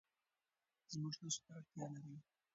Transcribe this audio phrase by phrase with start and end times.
[0.91, 2.15] زموږ هڅو ته اړتیا لري.